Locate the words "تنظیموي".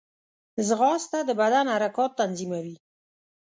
2.19-2.75